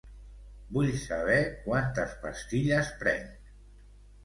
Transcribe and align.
Vull 0.77 0.89
saber 1.01 1.35
quantes 1.67 2.17
pastilles 2.25 2.93
prenc. 3.05 3.57